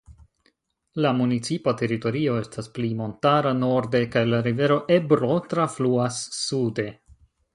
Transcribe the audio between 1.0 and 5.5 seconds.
La municipa teritorio estas pli montara norde kaj la rivero Ebro